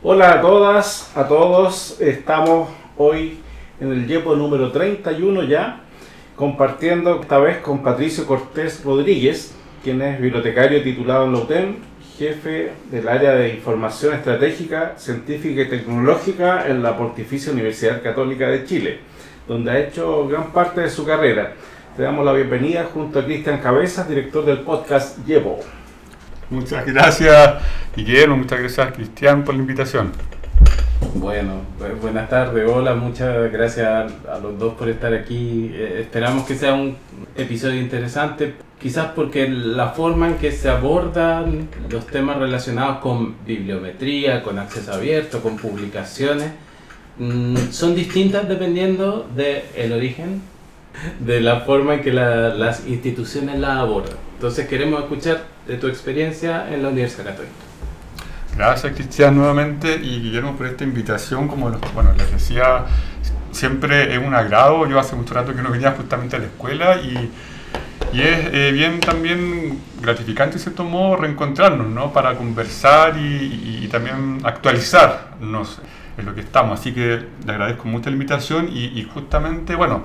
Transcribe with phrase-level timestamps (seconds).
[0.00, 2.00] Hola a todas, a todos.
[2.00, 3.40] Estamos hoy
[3.80, 5.80] en el YEPO número 31 ya,
[6.36, 11.76] compartiendo esta vez con Patricio Cortés Rodríguez, quien es bibliotecario titulado en la UTEM,
[12.16, 18.64] jefe del área de información estratégica, científica y tecnológica en la Pontificia Universidad Católica de
[18.64, 19.00] Chile,
[19.48, 21.54] donde ha hecho gran parte de su carrera.
[21.96, 25.58] Te damos la bienvenida junto a Cristian Cabezas, director del podcast YEPO.
[26.50, 27.56] Muchas gracias,
[27.94, 30.12] Guillermo, muchas gracias, Cristian, por la invitación.
[31.14, 35.70] Bueno, pues, buenas tardes, hola, muchas gracias a los dos por estar aquí.
[35.74, 36.96] Eh, esperamos que sea un
[37.36, 44.42] episodio interesante, quizás porque la forma en que se abordan los temas relacionados con bibliometría,
[44.42, 46.50] con acceso abierto, con publicaciones,
[47.18, 50.40] mm, son distintas dependiendo del origen,
[51.20, 54.27] de la forma en que las instituciones la abordan.
[54.38, 57.54] Entonces queremos escuchar de tu experiencia en la Universidad Católica.
[58.56, 61.48] Gracias Cristian nuevamente y Guillermo por esta invitación.
[61.48, 62.84] Como bueno, les decía,
[63.50, 64.86] siempre es un agrado.
[64.86, 67.32] Yo hace mucho rato que no venía justamente a la escuela y,
[68.12, 72.12] y es eh, bien también gratificante en cierto modo reencontrarnos, ¿no?
[72.12, 75.80] Para conversar y, y, también actualizarnos
[76.16, 76.78] en lo que estamos.
[76.78, 80.04] Así que le agradezco mucho la invitación y, y justamente, bueno,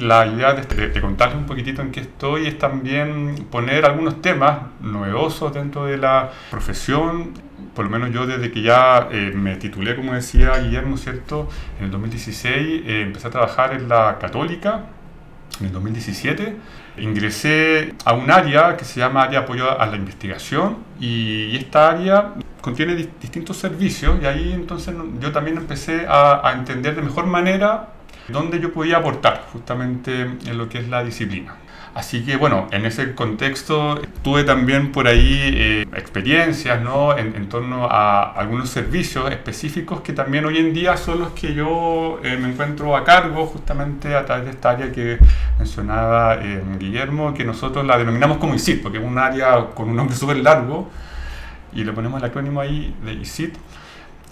[0.00, 5.52] la idea de, contarles un poquitito en qué estoy es también poner algunos temas novedosos
[5.52, 7.32] dentro de la profesión.
[7.74, 11.48] Por lo menos yo desde que ya eh, me titulé, como decía Guillermo, ¿cierto?
[11.78, 14.86] En el 2016 eh, empecé a trabajar en la católica,
[15.60, 16.56] en el 2017.
[16.98, 21.90] Ingresé a un área que se llama área de apoyo a la investigación y, esta
[21.90, 27.88] área contiene distintos servicios y ahí entonces yo también empecé a entender de mejor manera
[28.32, 31.54] donde yo podía aportar justamente en lo que es la disciplina.
[31.92, 37.18] Así que bueno, en ese contexto tuve también por ahí eh, experiencias ¿no?
[37.18, 42.20] en, torno a algunos servicios específicos que también hoy en día son los que yo
[42.22, 45.18] eh, me encuentro a cargo justamente a través de esta área que
[45.58, 49.96] mencionaba eh, Guillermo, que nosotros la denominamos como ICIT, porque es un área con un
[49.96, 50.88] nombre súper largo
[51.72, 53.56] y le ponemos el acrónimo ahí de ICIT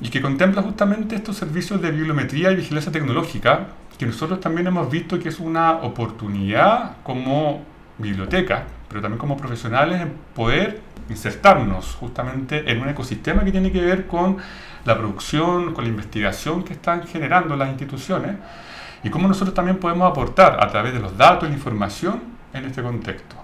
[0.01, 3.67] y que contempla justamente estos servicios de bibliometría y vigilancia tecnológica
[3.99, 7.63] que nosotros también hemos visto que es una oportunidad como
[7.99, 13.81] biblioteca, pero también como profesionales en poder insertarnos justamente en un ecosistema que tiene que
[13.81, 14.37] ver con
[14.85, 18.37] la producción, con la investigación que están generando las instituciones
[19.03, 22.21] y cómo nosotros también podemos aportar a través de los datos y la información
[22.53, 23.37] en este contexto.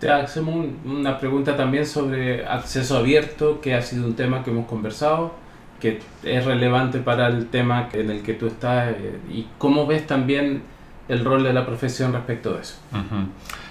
[0.00, 4.66] Te hacemos una pregunta también sobre acceso abierto, que ha sido un tema que hemos
[4.66, 5.34] conversado
[5.80, 10.06] que es relevante para el tema en el que tú estás eh, y cómo ves
[10.06, 10.62] también
[11.08, 12.76] el rol de la profesión respecto de eso.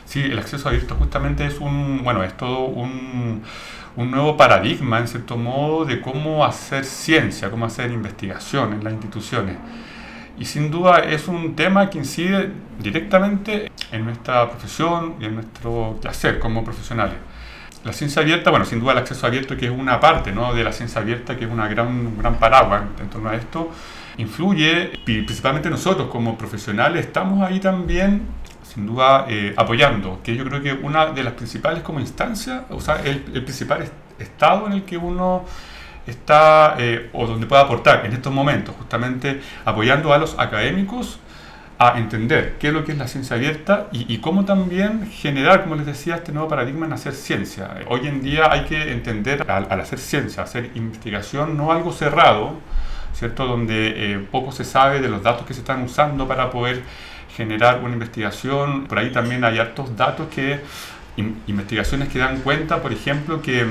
[0.06, 3.44] Sí, el acceso abierto justamente es un, bueno, es todo un,
[3.95, 8.94] un, nuevo paradigma, en cierto modo, de cómo hacer ciencia, cómo hacer investigación en las
[8.94, 9.57] instituciones.
[10.39, 16.00] Y sin duda es un tema que incide directamente en nuestra profesión y en nuestro
[16.07, 17.18] hacer como profesionales.
[17.88, 20.53] La ciencia abierta, bueno, sin duda el acceso abierto, que es una parte ¿no?
[20.53, 23.72] de la ciencia abierta, que es una gran, un gran paraguas en torno a esto,
[24.18, 28.24] influye, principalmente nosotros como profesionales estamos ahí también,
[28.62, 32.81] sin duda, eh, apoyando, que yo creo que una de las principales como instancias, o
[32.81, 35.46] sea, el, el principal estado en el que uno
[36.06, 41.19] está eh, o donde puede aportar en estos momentos, justamente apoyando a los académicos
[41.79, 45.75] a entender qué es lo que es la ciencia abierta y, cómo también generar, como
[45.75, 47.69] les decía, este nuevo paradigma en hacer ciencia.
[47.88, 52.55] Hoy en día hay que entender al, hacer ciencia, hacer investigación, no algo cerrado,
[53.13, 53.45] ¿cierto?
[53.45, 56.81] Donde eh, poco se sabe de los datos que se están usando para poder
[57.35, 58.88] generar una investigación.
[58.88, 60.61] Por ahí también hay hartos datos que,
[61.15, 63.67] investigaciones que dan cuenta, por ejemplo, que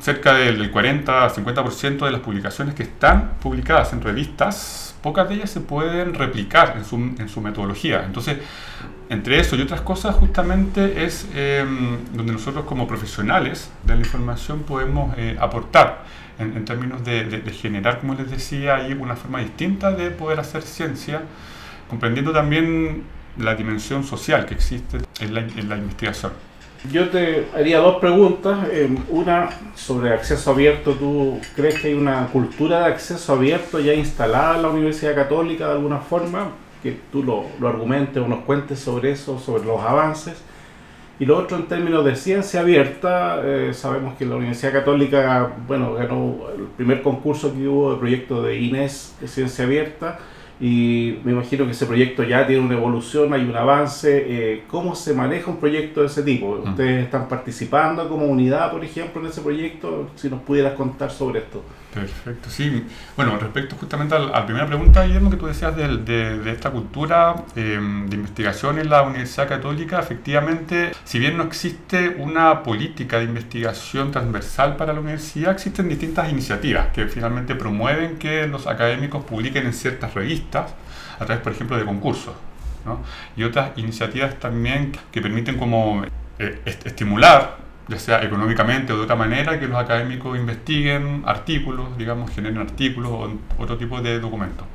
[0.00, 5.60] cerca del 40-50% de las publicaciones que están publicadas en revistas pocas de ellas se
[5.60, 8.04] pueden replicar en su, en su metodología.
[8.06, 8.38] Entonces,
[9.10, 14.62] entre eso y otras cosas, justamente es em, donde nosotros como profesionales de la información
[14.62, 16.04] podemos eh, aportar
[16.38, 21.20] en, términos de, generar, como les decía, ahí una forma distinta de poder hacer ciencia,
[21.90, 23.02] comprendiendo también
[23.36, 26.32] la dimensión social que existe en la investigación.
[26.92, 28.68] Yo te haría dos preguntas.
[28.70, 30.92] Eh, una sobre acceso abierto.
[30.92, 35.66] ¿Tú crees que hay una cultura de acceso abierto ya instalada en la Universidad Católica
[35.66, 36.48] de alguna forma?
[36.82, 40.34] Que tú lo, lo argumentes o nos cuentes sobre eso, sobre los avances.
[41.18, 45.94] Y lo otro en términos de ciencia abierta, eh, sabemos que la Universidad Católica, bueno,
[45.94, 50.18] ganó el primer concurso que hubo de proyecto de INES de ciencia abierta
[50.64, 54.24] y me imagino que ese proyecto ya tiene una evolución, hay un avance.
[54.26, 56.56] Eh, ¿Cómo se maneja un proyecto de ese tipo?
[56.56, 56.70] Mm.
[56.70, 60.08] ¿Ustedes están participando como unidad, por ejemplo, en ese proyecto?
[60.16, 61.62] Si nos pudieras contar sobre esto.
[61.94, 62.84] Perfecto, sí.
[63.14, 67.78] Bueno, respecto justamente a la primera pregunta, Guillermo, que tú decías de, esta cultura eh,
[68.08, 74.10] de investigación en la Universidad Católica, efectivamente, si bien no existe una política de investigación
[74.10, 79.72] transversal para la universidad, existen distintas iniciativas que finalmente promueven que los académicos publiquen en
[79.72, 80.74] ciertas revistas,
[81.20, 82.34] a través, por ejemplo, de concursos.
[82.84, 83.02] ¿no?
[83.36, 86.04] Y otras iniciativas también que permiten como
[86.40, 91.96] eh, est estimular ya sea económicamente o de otra manera, que los académicos investiguen artículos,
[91.98, 94.66] digamos, generen artículos o otro tipo de documentos.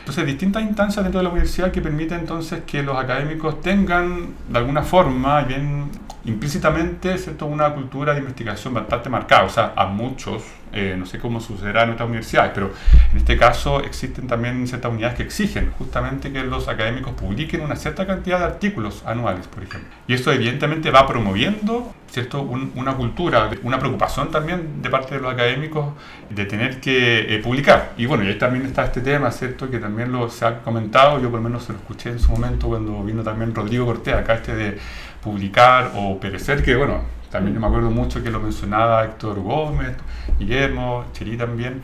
[0.00, 4.58] Entonces, distintas instancias dentro de la universidad que permiten entonces que los académicos tengan, de
[4.58, 5.90] alguna forma, bien
[6.24, 7.46] implícitamente, ¿cierto?
[7.46, 9.44] una cultura de investigación bastante marcada.
[9.44, 10.42] O sea, a muchos,
[10.72, 12.72] eh, no sé cómo sucederá en otras universidades, pero
[13.10, 17.76] en este caso existen también ciertas unidades que exigen justamente que los académicos publiquen una
[17.76, 19.88] cierta cantidad de artículos anuales, por ejemplo.
[20.06, 22.42] Y eso evidentemente va promoviendo ¿cierto?
[22.42, 25.94] Un, una cultura, una preocupación también de parte de los académicos
[26.28, 27.92] de tener que eh, publicar.
[27.96, 29.70] Y bueno, y ahí también está este tema, ¿cierto?
[29.70, 32.30] Que también lo, se ha comentado, yo por lo menos se lo escuché en su
[32.30, 34.78] momento cuando vino también Rodrigo Cortés, acá este de
[35.22, 39.96] publicar o perecer, que bueno, también yo me acuerdo mucho que lo mencionaba Héctor Gómez,
[40.38, 41.80] Guillermo, Cheri también,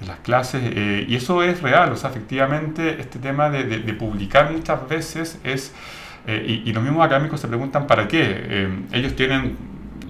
[0.00, 3.78] en las clases, eh, y eso es real, o sea, efectivamente este tema de, de,
[3.78, 5.72] de publicar muchas veces es,
[6.26, 9.56] eh, y, y, los mismos académicos se preguntan para qué, eh, ellos tienen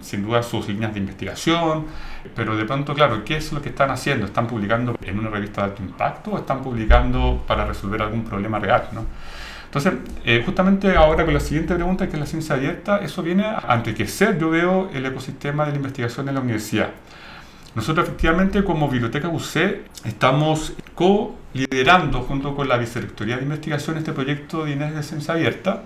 [0.02, 1.86] sin duda sus líneas de investigación,
[2.34, 4.26] pero de pronto, claro, ¿qué es lo que están haciendo?
[4.26, 8.58] ¿Están publicando en una revista de alto impacto o están publicando para resolver algún problema
[8.58, 8.88] real?
[8.92, 9.06] ¿no?
[9.74, 9.94] Entonces,
[10.26, 13.74] eh, justamente ahora con la siguiente pregunta, que es la ciencia abierta, eso viene a
[13.74, 16.90] enriquecer, yo veo, el ecosistema de la investigación en la universidad.
[17.74, 24.66] Nosotros efectivamente como Biblioteca UC estamos co-liderando junto con la Vicerrectoría de Investigación este proyecto
[24.66, 25.84] de Inés de Ciencia Abierta.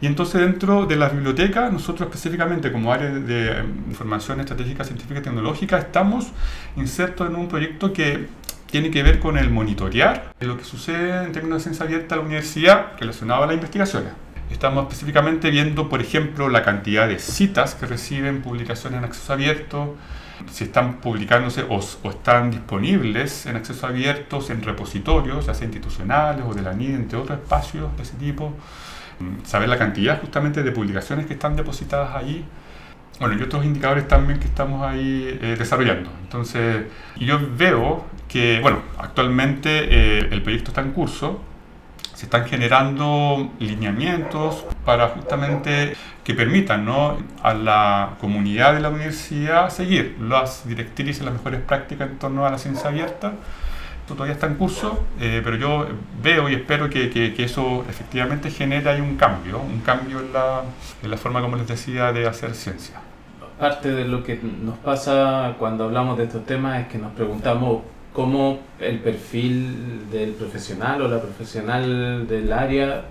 [0.00, 5.22] Y entonces dentro de las bibliotecas, nosotros específicamente como área de información estratégica, científica y
[5.24, 6.28] tecnológica, estamos
[6.76, 8.28] insertos en un proyecto que
[8.70, 12.20] tiene que ver con el monitorear lo que sucede en términos de ciencia abierta en
[12.20, 14.12] la universidad relacionado a las investigaciones.
[14.50, 19.96] Estamos específicamente viendo, por ejemplo, la cantidad de citas que reciben publicaciones en acceso abierto,
[20.50, 26.44] si están publicándose o, o, están disponibles en acceso abierto en repositorios, ya sea institucionales
[26.48, 28.54] o de la NID, entre otros espacios de ese tipo.
[29.44, 32.44] Saber la cantidad justamente de publicaciones que están depositadas ahí
[33.20, 36.10] bueno, y otros indicadores también que estamos ahí eh, desarrollando.
[36.22, 36.86] Entonces,
[37.16, 41.38] yo veo que, bueno, actualmente eh, el proyecto está en curso,
[42.14, 45.94] se están generando lineamientos para justamente
[46.24, 47.18] que permitan ¿no?
[47.42, 52.50] a la comunidad de la universidad seguir las directrices, las mejores prácticas en torno a
[52.50, 53.32] la ciencia abierta.
[54.00, 55.86] Esto todavía está en curso, eh, pero yo
[56.22, 60.62] veo y espero que, que, que, eso efectivamente genere un cambio, un cambio en la,
[61.02, 63.00] en la forma, como les decía, de hacer ciencia
[63.60, 67.82] parte de lo que nos pasa cuando hablamos de estos temas es que nos preguntamos
[68.14, 73.04] cómo el perfil del profesional o la profesional del área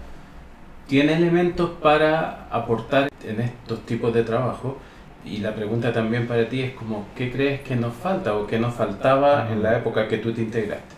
[0.87, 4.79] tiene elementos para aportar en estos tipos de trabajo.
[5.23, 8.57] Y la pregunta también para ti es como, ¿qué crees que nos falta o qué
[8.57, 10.95] nos faltaba en la época que tú te integraste?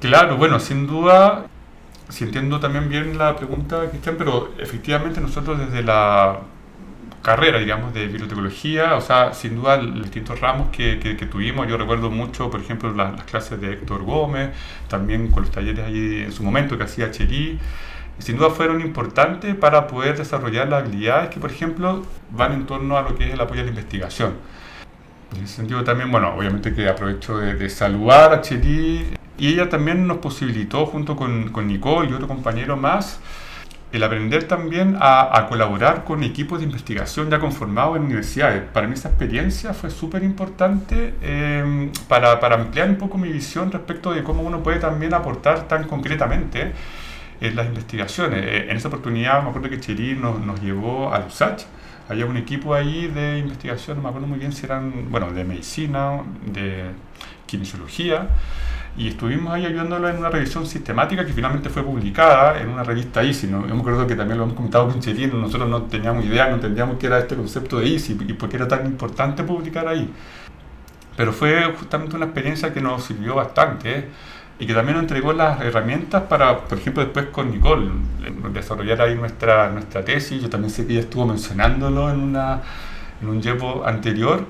[0.00, 1.46] Claro, bueno, sin duda,
[2.10, 6.40] si entiendo también bien la pregunta, Cristian, pero efectivamente nosotros desde la
[7.22, 11.68] carrera, digamos, de bibliotecología, o sea, sin duda los distintos ramos que, que, que tuvimos,
[11.68, 14.50] yo recuerdo mucho, por ejemplo, las, las, clases de Héctor Gómez,
[14.88, 17.58] también con los talleres allí en su momento que hacía Cherí,
[18.18, 22.96] sin duda fueron importantes para poder desarrollar las habilidades que, por ejemplo, van en torno
[22.96, 24.34] a lo que es el apoyo a la investigación.
[25.36, 29.68] En ese sentido también, bueno, obviamente que aprovecho de, de saludar a Cherí y ella
[29.70, 33.20] también nos posibilitó, junto con, con Nicole y otro compañero más,
[33.92, 38.62] el aprender también a, colaborar con equipos de investigación ya conformados en universidades.
[38.70, 44.12] Para mí esa experiencia fue súper importante eh, para, ampliar un poco mi visión respecto
[44.12, 46.72] de cómo uno puede también aportar tan concretamente
[47.40, 48.44] en las investigaciones.
[48.44, 51.64] Eh, en esa oportunidad me acuerdo que Chiri nos, llevó a USACH.
[52.08, 55.44] Había un equipo ahí de investigación, no me acuerdo muy bien si eran, bueno, de
[55.44, 56.90] medicina, de
[57.46, 58.28] kinesiología
[58.96, 63.22] y estuvimos ahí ayudándolo en una revisión sistemática que finalmente fue publicada en una revista
[63.22, 63.46] ICI.
[63.46, 63.66] ¿no?
[63.66, 66.56] Yo me acuerdo que también lo hemos comentado con Chelino, nosotros no teníamos idea, no
[66.56, 70.10] entendíamos qué era este concepto de ICI y por qué era tan importante publicar ahí.
[71.16, 74.08] Pero fue justamente una experiencia que nos sirvió bastante ¿eh?
[74.58, 77.90] y que también nos entregó las herramientas para, por ejemplo, después con Nicole,
[78.52, 80.42] desarrollar ahí nuestra, nuestra tesis.
[80.42, 82.60] Yo también sé que ella estuvo mencionándolo en, una,
[83.22, 84.44] en un YEPO anterior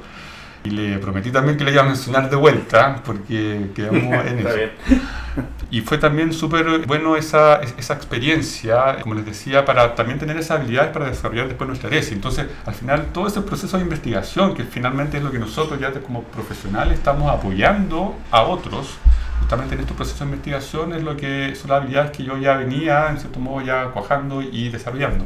[0.62, 4.56] y le prometí también que le iba a mencionar de vuelta, porque quedamos en eso.
[5.70, 10.58] Y fue también súper bueno esa, esa experiencia, como les decía, para también tener esas
[10.58, 12.12] habilidades para desarrollar después nuestra tesis.
[12.12, 15.92] Entonces, al final, todo ese proceso de investigación, que finalmente es lo que nosotros ya
[15.92, 18.98] como profesionales estamos apoyando a otros,
[19.38, 22.56] justamente en estos procesos de investigación, es lo que son las habilidades que yo ya
[22.56, 25.24] venía, en cierto modo, ya cuajando y desarrollando.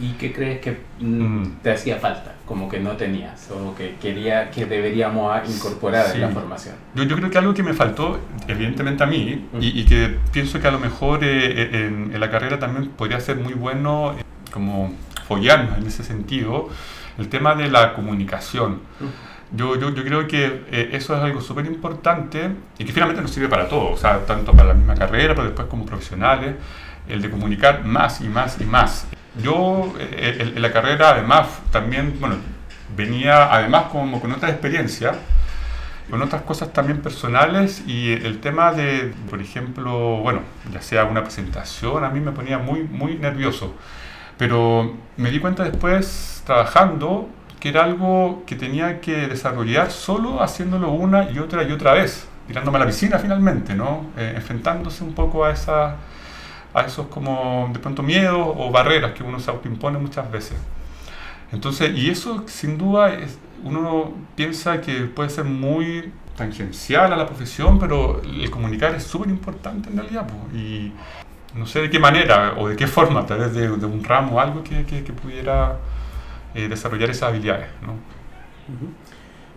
[0.00, 1.56] ¿Y qué crees que mm, mm.
[1.62, 2.34] te hacía falta?
[2.46, 6.74] Como que no tenías o que quería que deberíamos incorporar en la formación.
[6.94, 10.66] Yo, yo, creo que algo que me faltó, evidentemente a mí, y, que pienso que
[10.66, 14.94] a lo mejor eh, eh, en, la carrera también podría ser muy bueno eh, como
[15.28, 16.70] follarnos en ese sentido,
[17.18, 18.80] el tema de la comunicación.
[19.52, 23.48] Yo, yo, yo, creo que eso es algo súper importante y que finalmente nos sirve
[23.48, 26.54] para todo, o sea, tanto para la misma carrera, pero después como profesionales,
[27.08, 29.06] el de comunicar más y más y más.
[29.42, 32.36] Yo eh, en, la carrera además también, bueno,
[32.96, 35.12] venía además como con otra experiencia,
[36.10, 40.40] con otras cosas también personales y el tema de, por ejemplo, bueno,
[40.72, 43.74] ya sea una presentación, a mí me ponía muy, muy nervioso.
[44.36, 47.28] Pero me di cuenta después, trabajando,
[47.60, 52.26] que era algo que tenía que desarrollar solo haciéndolo una y otra y otra vez,
[52.46, 54.06] tirándome a la piscina finalmente, ¿no?
[54.16, 55.96] Eh, enfrentándose un poco a esa
[56.74, 60.56] a esos como de pronto miedos o barreras que uno se autoimpone muchas veces.
[61.52, 67.26] Entonces, y eso sin duda es, uno piensa que puede ser muy tangencial a la
[67.26, 70.26] profesión, pero el comunicar es súper importante en realidad.
[70.54, 70.92] y
[71.54, 74.40] no sé de qué manera o de qué forma, a través de, un ramo o
[74.40, 75.78] algo que, que, pudiera
[76.54, 77.66] eh, desarrollar esas habilidades.
[77.82, 77.94] ¿no?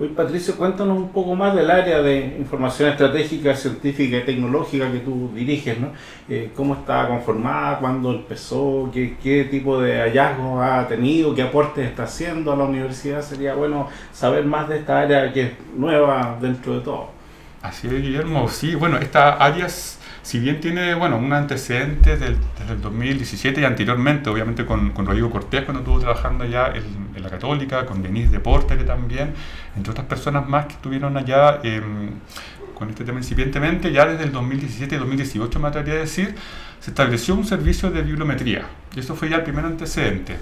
[0.04, 5.00] Hoy, Patricio, cuéntanos un poco más del área de información estratégica, científica y tecnológica que
[5.00, 5.94] tú diriges, ¿no?
[6.28, 7.80] Eh, ¿Cómo está conformada?
[7.80, 8.90] ¿Cuándo empezó?
[8.94, 11.34] ¿Qué, ¿Qué, tipo de hallazgos ha tenido?
[11.34, 13.22] ¿Qué aportes está haciendo a la universidad?
[13.22, 17.08] Sería bueno saber más de esta área que es nueva dentro de todo.
[17.62, 18.50] Así es, Guillermo.
[18.50, 23.66] Sí, bueno, esta áreas si bien tiene bueno, un antecedente del, desde el 2017 y
[23.66, 28.32] anteriormente, obviamente con, con Rodrigo Cortés cuando estuvo trabajando allá en, la Católica, con Denise
[28.32, 29.34] Deporte también,
[29.76, 32.12] entre otras personas más que estuvieron allá em,
[32.74, 36.36] con este tema incipientemente, ya desde el 2017 y 2018 me atrevería a decir,
[36.80, 38.66] se estableció un servicio de bibliometría.
[38.96, 40.38] Y eso fue ya el primer antecedente.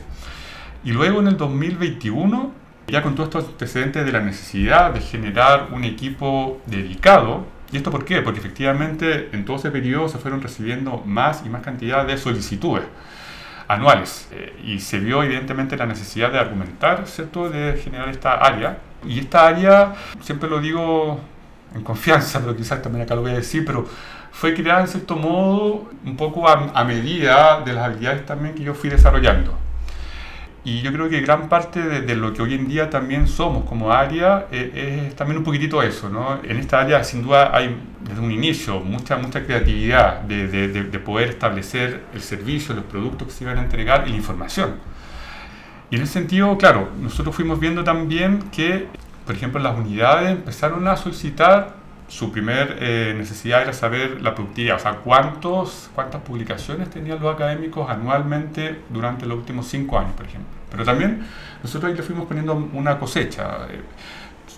[0.83, 2.51] Y luego en el 2021,
[2.87, 7.89] ya con todos estos antecedentes de la necesidad de generar un equipo dedicado, ¿Y esto
[7.89, 8.21] por qué?
[8.21, 12.83] Porque efectivamente en todo ese periodo se fueron recibiendo más y más cantidad de solicitudes
[13.67, 18.79] anuales eh, y se vio evidentemente la necesidad de argumentar, ¿cierto?, de generar esta área.
[19.05, 21.19] Y esta área, siempre lo digo
[21.73, 23.87] en confianza, pero quizás también acá lo voy a decir, pero
[24.31, 28.63] fue creada en cierto modo un poco a, a medida de las habilidades también que
[28.63, 29.57] yo fui desarrollando.
[30.63, 33.91] Y yo creo que gran parte de, lo que hoy en día también somos como
[33.91, 36.39] área eh, es también un poquitito eso, ¿no?
[36.43, 40.99] En esta área sin duda hay desde un inicio mucha, mucha creatividad de, de, de
[40.99, 44.75] poder establecer el servicio, los productos que se iban a entregar y la información.
[45.89, 48.87] Y en ese sentido, claro, nosotros fuimos viendo también que,
[49.25, 51.80] por ejemplo, las unidades empezaron a solicitar
[52.11, 57.33] su primer eh, necesidad era saber la productividad, o sea, cuántos, cuántas publicaciones tenían los
[57.33, 60.49] académicos anualmente durante los últimos cinco años, por ejemplo.
[60.69, 61.25] Pero también
[61.63, 63.65] nosotros ahí le fuimos poniendo una cosecha.
[63.69, 63.81] Eh,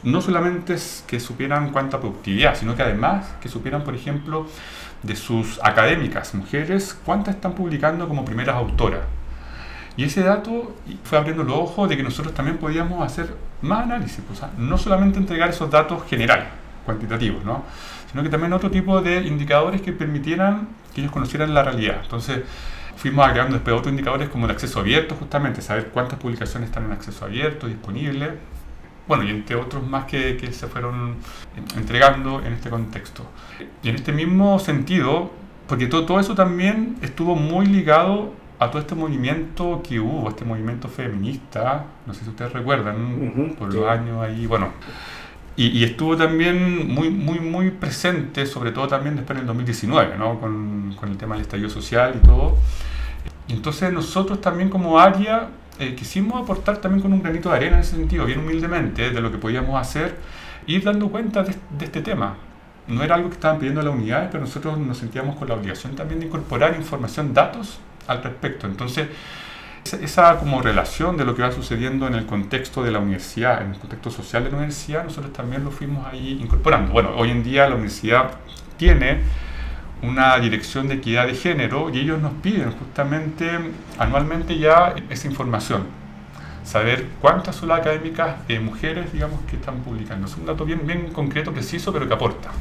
[0.01, 4.47] no solamente es que supieran cuánta productividad, sino que además que supieran, por ejemplo,
[5.03, 9.01] de sus académicas, mujeres, cuántas están publicando como primeras autoras.
[9.95, 14.23] Y ese dato fue abriendo los ojos de que nosotros también podíamos hacer más análisis,
[14.31, 16.47] o sea, no solamente entregar esos datos generales,
[16.85, 17.63] cuantitativos, ¿no?
[18.13, 22.01] sino que también otro tipo de indicadores que permitieran que ellos conocieran la realidad.
[22.03, 22.41] Entonces,
[22.95, 26.91] fuimos agregando después otros indicadores como el acceso abierto, justamente, saber cuántas publicaciones están en
[26.91, 28.33] acceso abierto, disponible,
[29.07, 31.15] bueno, y entre otros más que, que se fueron
[31.75, 33.25] entregando en este contexto.
[33.81, 35.31] Y en este mismo sentido,
[35.67, 40.45] porque todo, todo eso también estuvo muy ligado a todo este movimiento que hubo, este
[40.45, 44.69] movimiento feminista, no sé si ustedes recuerdan, por los años ahí, bueno,
[45.55, 50.39] y, estuvo también muy, muy, muy presente, sobre todo también después en el 2019, ¿no?
[50.39, 52.57] con, con el tema del estallido social y todo.
[53.47, 57.75] Y entonces nosotros también como área eh, quisimos aportar también con un granito de arena
[57.75, 60.15] en ese sentido, bien humildemente, de lo que podíamos hacer,
[60.65, 62.35] ir dando cuenta de, de este tema.
[62.87, 65.95] No era algo que estaban pidiendo las unidades, pero nosotros nos sentíamos con la obligación
[65.95, 68.65] también de incorporar información, datos al respecto.
[68.65, 69.07] Entonces,
[69.91, 73.73] esa como relación de lo que va sucediendo en el contexto de la universidad, en
[73.73, 76.91] el contexto social de la universidad, nosotros también lo fuimos ahí incorporando.
[76.91, 78.31] Bueno, hoy en día la universidad
[78.77, 79.21] tiene
[80.01, 83.49] una dirección de equidad de género y ellos nos piden justamente
[83.97, 86.03] anualmente ya esa información.
[86.63, 90.27] saber cuántas son las académicas eh, mujeres, digamos, que están publicando.
[90.27, 92.51] Es un dato bien, bien concreto, preciso, pero que aporta.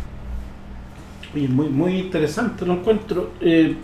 [1.34, 3.32] Muy, muy interesante lo encuentro.
[3.40, 3.76] Eh,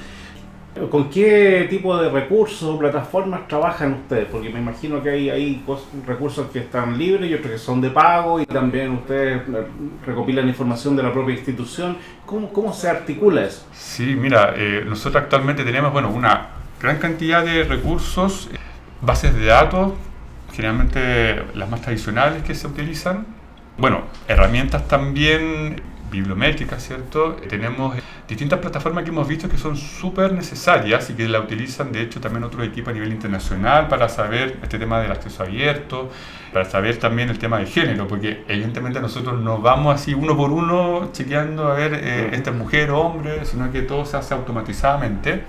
[0.91, 4.27] ¿Con qué tipo de recursos o plataformas trabajan ustedes?
[4.31, 5.65] Porque me imagino que hay,
[6.07, 9.43] recursos que están libres y otros que son de pago y también ustedes
[10.07, 11.97] recopilan información de la propia institución.
[12.25, 13.67] ¿Cómo, cómo se articula eso?
[13.73, 16.49] Sí, mira, eh, nosotros actualmente tenemos bueno, una
[16.81, 18.49] gran cantidad de recursos,
[19.01, 19.93] bases de datos,
[20.53, 23.27] generalmente las más tradicionales que se utilizan.
[23.77, 25.81] Bueno, herramientas también
[26.11, 27.37] bibliométrica, ¿cierto?
[27.49, 27.97] Tenemos
[28.29, 32.21] distintas plataformas que hemos visto que son súper necesarias y que la utilizan, de hecho,
[32.21, 36.11] también otros equipos a nivel internacional para saber este tema del acceso abierto,
[36.53, 40.51] para saber también el tema de género, porque evidentemente nosotros no vamos así uno por
[40.51, 44.35] uno chequeando a ver eh, esta es mujer o hombre, sino que todo se hace
[44.35, 45.45] automatizadamente.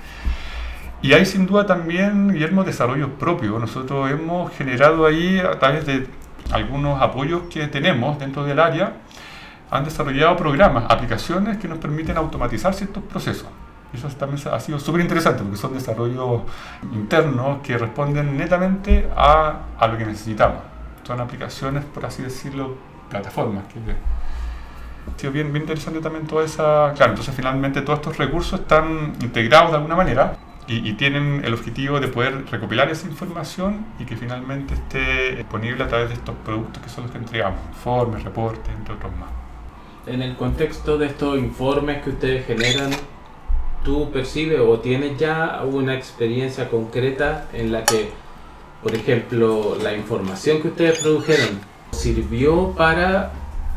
[1.01, 3.59] Y hay sin duda también, Guillermo, desarrollos propios.
[3.59, 6.07] Nosotros hemos generado ahí a través de
[6.51, 8.93] algunos apoyos que tenemos dentro del área,
[9.71, 13.47] han desarrollado programas, aplicaciones que nos permiten automatizar ciertos procesos.
[13.93, 16.43] Eso también ha sido súper interesante porque son desarrollos
[16.93, 20.59] internos que responden netamente a, a, lo que necesitamos.
[21.03, 22.75] Son aplicaciones, por así decirlo,
[23.09, 23.63] plataformas.
[23.73, 26.93] Que ha sido bien, bien interesante también toda esa...
[26.95, 31.55] Claro, entonces finalmente todos estos recursos están integrados de alguna manera y, y, tienen el
[31.55, 36.35] objetivo de poder recopilar esa información y que finalmente esté disponible a través de estos
[36.45, 39.48] productos que son los que entregamos, informes, reportes, entre otros más
[40.09, 42.91] en el contexto de estos informes que ustedes generan,
[43.83, 48.09] ¿tú percibes o tienes ya una experiencia concreta en la que,
[48.81, 51.59] por ejemplo, la información que ustedes produjeron
[51.91, 53.31] sirvió para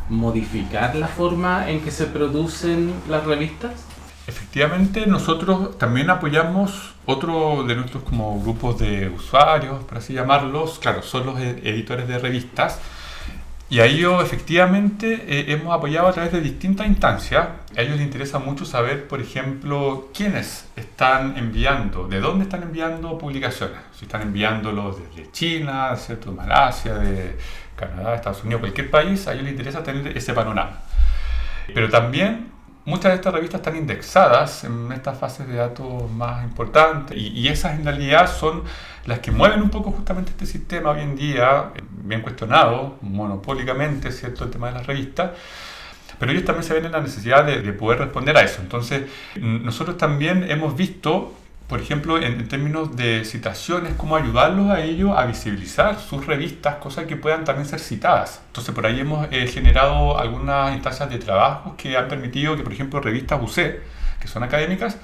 [0.08, 3.84] modificar la forma en que se producen las revistas?
[4.26, 11.02] Efectivamente, nosotros también apoyamos otro de nuestros como grupos de usuarios, por así llamarlos, claro,
[11.02, 12.78] son los editores de revistas,
[13.72, 17.48] y a ellos efectivamente eh, hemos apoyado a través de distintas instancias.
[17.74, 23.16] A ellos les interesa mucho saber, por ejemplo, quiénes están enviando, de dónde están enviando
[23.16, 23.78] publicaciones.
[23.94, 26.32] Si están enviándolos desde China, ¿cierto?
[26.32, 27.38] Malasia, de
[27.74, 30.82] Canadá, Estados Unidos, cualquier país, a ellos les interesa tener ese panorama.
[31.72, 32.52] Pero también
[32.84, 37.48] muchas de estas revistas están indexadas en estas fases de datos más importantes y, y,
[37.48, 38.64] esas en realidad son
[39.06, 41.70] las que mueven un poco justamente este sistema hoy en día,
[42.02, 45.32] bien cuestionado, monopólicamente, ¿cierto?, el tema de las revistas.
[46.18, 48.60] Pero ellos también se ven en la necesidad de, de poder responder a eso.
[48.60, 49.04] Entonces,
[49.40, 51.34] nosotros también hemos visto
[51.72, 57.06] por ejemplo, en, términos de citaciones, cómo ayudarlos a ellos a visibilizar sus revistas, cosas
[57.06, 58.42] que puedan también ser citadas.
[58.48, 62.74] Entonces, por ahí hemos eh, generado algunas instancias de trabajo que han permitido que, por
[62.74, 63.54] ejemplo, revistas UC,
[64.20, 64.98] que son académicas,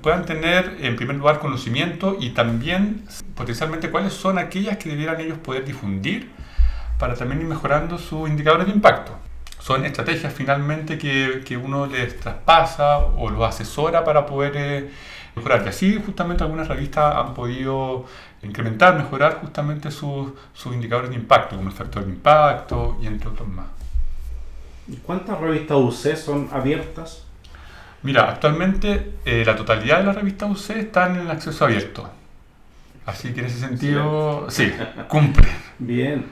[0.00, 5.38] puedan tener en primer lugar conocimiento y también potencialmente cuáles son aquellas que debieran ellos
[5.38, 6.30] poder difundir
[6.98, 9.12] para también ir mejorando sus indicadores de impacto.
[9.58, 14.52] Son estrategias finalmente que, que uno les traspasa o los asesora para poder...
[14.56, 14.90] Eh,
[15.34, 15.62] mejorar.
[15.64, 18.04] Y así justamente algunas revistas han podido
[18.42, 23.28] incrementar, mejorar justamente sus, sus indicadores de impacto, como el factor de impacto y entre
[23.28, 23.66] otros más.
[24.88, 27.24] ¿Y cuántas revistas UC son abiertas?
[28.02, 32.08] Mira, actualmente eh, la totalidad de las revistas UC están en el acceso abierto.
[33.06, 34.72] Así que en ese sentido, sí,
[35.08, 35.48] cumple.
[35.78, 36.24] Bien.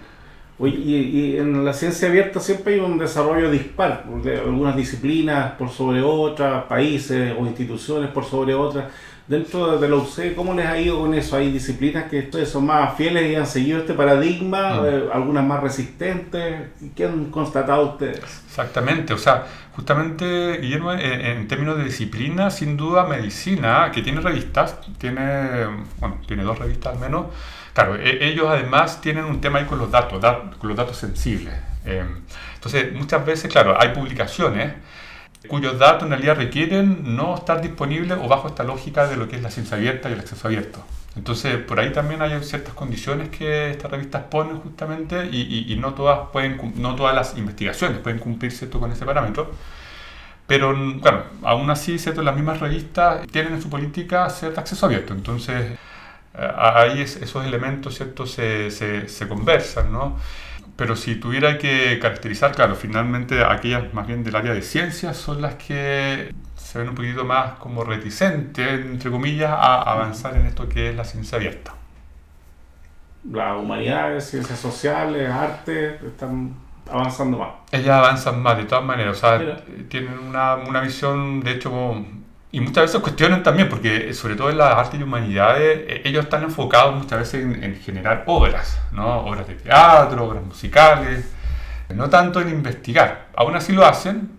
[0.59, 5.71] Oye, y, en la ciencia abierta siempre hay un desarrollo dispar, de algunas disciplinas por
[5.71, 8.85] sobre otras, países o instituciones por sobre otras.
[9.31, 11.37] Dentro de la UC, ¿cómo les ha ido con eso?
[11.37, 14.81] ¿Hay disciplinas que son más fieles y han seguido este paradigma?
[14.81, 14.87] Mm.
[14.87, 16.63] Eh, ¿Algunas más resistentes?
[16.97, 18.43] ¿Qué han constatado ustedes?
[18.49, 24.81] Exactamente, o sea, justamente, Guillermo, en, términos de disciplina, sin duda medicina, que tiene revistas,
[24.99, 25.65] tiene,
[26.01, 27.27] bueno, tiene dos revistas al menos,
[27.73, 30.21] Claro, e, ellos además tienen un tema ahí con los datos,
[30.59, 31.55] con los datos sensibles.
[31.85, 32.05] Eh,
[32.57, 34.73] entonces, muchas veces, claro, hay publicaciones
[35.51, 39.37] cuyos datos en realidad requieren no estar disponibles o bajo esta lógica de lo que
[39.37, 40.83] es la ciencia abierta y el acceso abierto.
[41.17, 46.31] Entonces, por ahí también hay ciertas condiciones que estas revistas ponen justamente y, no, todas
[46.33, 49.51] pueden, no todas las investigaciones pueden cumplir con ese parámetro.
[50.47, 52.23] Pero, claro, aún así, ¿cierto?
[52.23, 55.15] las mismas revistas tienen en su política cierto acceso abierto.
[55.15, 55.79] Entonces,
[56.35, 58.27] eh, ahí esos elementos ¿cierto?
[58.27, 60.17] Se, se, se, conversan, ¿no?
[60.77, 65.43] Pero si tuviera que caracterizar, claro, finalmente aquellas más bien del área de ciencias son
[65.43, 70.69] las que se ven un poquito más como reticentes, entre comillas, a avanzar en esto
[70.69, 71.75] que es la ciencia abierta.
[73.31, 76.55] Las humanidades, ciencias sociales, arte, están
[76.91, 77.51] avanzando más.
[77.73, 82.05] Ellas avanzan más, de todas maneras, o sea, tienen una, una visión, de hecho,
[82.53, 86.25] y muchas veces cuestionan también, porque sobre todo en las artes y humanidades, eh, ellos
[86.25, 89.21] están enfocados muchas veces en, generar obras, ¿no?
[89.21, 91.33] obras de teatro, obras musicales,
[91.95, 93.29] no tanto en investigar.
[93.37, 94.31] Aún así lo hacen,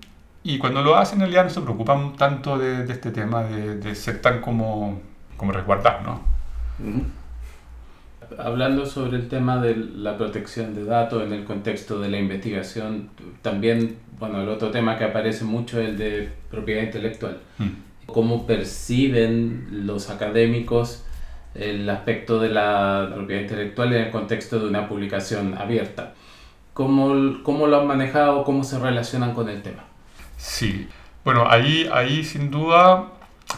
[0.44, 4.22] y cuando lo hacen en realidad no se preocupan tanto de, este tema de, ser
[4.22, 5.02] tan como,
[5.38, 6.22] como resguardar, ¿no?
[8.38, 13.10] Hablando sobre el tema de la protección de datos en el contexto de la investigación,
[13.42, 17.38] también, bueno, el otro tema que aparece mucho es el de propiedad intelectual.
[17.58, 21.04] Mm cómo perciben los académicos
[21.56, 26.14] el aspecto de la propiedad intelectual en el contexto de una publicación abierta.
[26.74, 28.44] ¿Cómo, cómo lo han manejado?
[28.44, 29.84] ¿Cómo se relacionan con el tema?
[30.38, 30.88] Sí,
[31.26, 33.10] bueno, ahí, ahí sin duda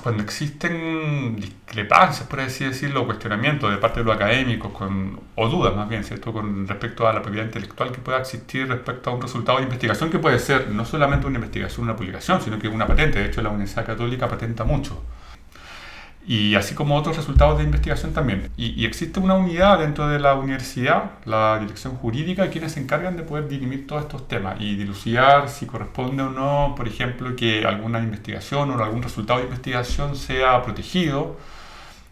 [0.02, 5.76] cuando existen discrepancias, por así decirlo, cuestionamientos de parte de los académicos, con, o dudas
[5.76, 9.22] más bien, ¿cierto?, con respecto a la propiedad intelectual que pueda existir respecto a un
[9.22, 12.88] resultado de investigación que puede ser no solamente una investigación, una publicación, sino que una
[12.88, 13.20] patente.
[13.20, 15.02] De hecho, la Universidad Católica patenta mucho
[16.26, 18.50] y así como otros resultados de investigación también.
[18.58, 23.24] Y, existe una unidad dentro de la universidad, la dirección jurídica, quienes se encargan de
[23.24, 28.00] poder dirimir todos estos temas y dilucidar si corresponde o no, por ejemplo, que alguna
[28.00, 31.38] investigación o algún resultado de investigación sea protegido,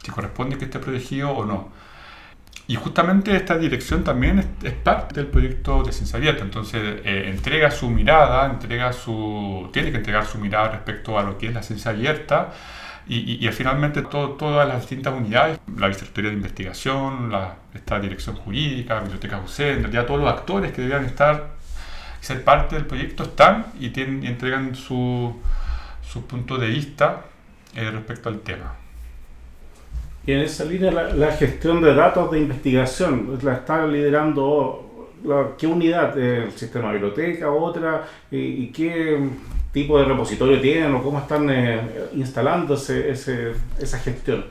[0.04, 1.70] si corresponde que esté protegido o no.
[2.68, 7.70] Y justamente esta dirección también es, parte del proyecto de ciencia abierta, entonces eh, entrega
[7.72, 11.64] su mirada, entrega su, tiene que entregar su mirada respecto a lo que es la
[11.64, 12.52] ciencia abierta,
[13.08, 19.02] y, finalmente todas las distintas unidades, la Vicerrectoría de Investigación, la, esta dirección jurídica, la
[19.02, 21.50] Biblioteca UC, en todos los actores que debían estar,
[22.22, 25.36] ser parte del proyecto están y, tienen, entregan su,
[26.08, 27.26] su, punto de vista
[27.76, 28.76] eh, respecto al tema.
[30.26, 35.10] Y en esa línea la, gestión de datos de investigación la está liderando
[35.58, 39.20] qué unidad, el sistema biblioteca, otra, y qué
[39.72, 44.46] tipo de repositorio tienen o cómo están eh, instalándose ese, esa gestión.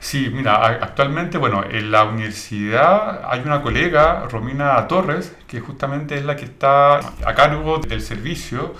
[0.00, 6.24] Sí, mira, actualmente, bueno, en la universidad hay una colega, Romina Torres, que justamente es
[6.24, 8.74] la que está a cargo del servicio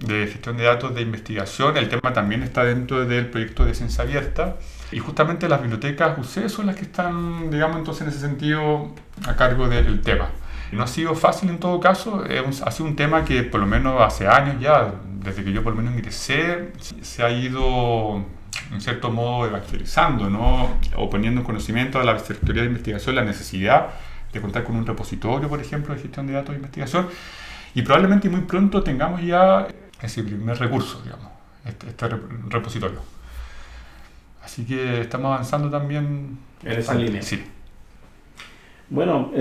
[0.00, 1.78] de gestión de datos de investigación.
[1.78, 4.56] El tema también está dentro del proyecto de ciencia abierta.
[4.92, 8.94] Y justamente las bibliotecas UC son las que están, digamos, entonces en ese sentido
[9.26, 10.28] a cargo del tema.
[10.72, 12.24] No ha sido fácil en todo caso,
[12.64, 15.74] ha sido un tema que por lo menos hace años ya, desde que yo por
[15.74, 18.24] lo menos ingresé, se ha ido
[18.72, 20.76] en cierto modo evangelizando, ¿no?
[20.96, 23.90] o poniendo en conocimiento a la Secretaría de Investigación la necesidad
[24.32, 27.08] de contar con un repositorio, por ejemplo, de gestión de datos de investigación,
[27.74, 29.68] y probablemente muy pronto tengamos ya
[30.00, 31.28] ese primer recurso, digamos,
[31.64, 32.08] este, este
[32.48, 33.00] repositorio.
[34.42, 37.22] Así que estamos avanzando también en esa línea.
[37.22, 37.44] Sí.
[38.88, 39.32] Bueno,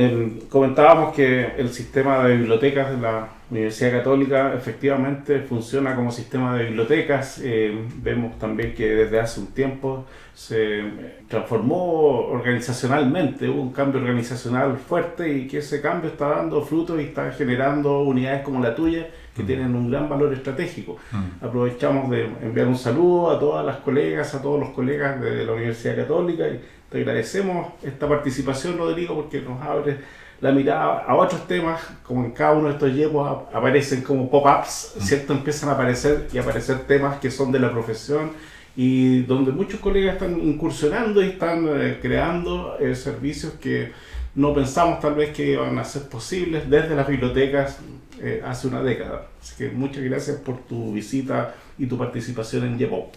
[0.49, 6.63] comentábamos que el sistema de bibliotecas de la Universidad Católica efectivamente funciona como sistema de
[6.65, 7.39] bibliotecas.
[7.43, 10.81] Eh, vemos también que desde hace un tiempo se
[11.27, 17.03] transformó organizacionalmente, hubo un cambio organizacional fuerte y que ese cambio está dando frutos y
[17.03, 19.45] está generando unidades como la tuya que mm.
[19.45, 20.97] tienen un gran valor estratégico.
[21.11, 21.45] Mm.
[21.45, 25.53] Aprovechamos de enviar un saludo a todas las colegas, a todos los colegas de la
[25.53, 29.97] Universidad Católica y te agradecemos esta participación, Rodrigo, porque nos abre
[30.41, 34.95] la mirada a otros temas, como en cada uno de estos yepos aparecen como pop-ups,
[34.99, 35.33] ¿cierto?
[35.33, 38.31] Empiezan a aparecer y aparecer temas que son de la profesión
[38.75, 43.93] y donde muchos colegas están incursionando y están eh, creando eh, servicios que
[44.35, 47.79] no pensamos tal vez que iban a ser posibles desde las bibliotecas
[48.21, 49.27] eh, hace una década.
[49.41, 53.11] Así que muchas gracias por tu visita y tu participación en YEPO.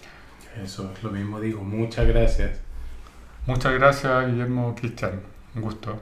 [0.62, 2.60] Eso es lo mismo digo, muchas gracias.
[3.46, 5.20] Muchas gracias, Guillermo Cristian.
[5.54, 6.00] Un gusto.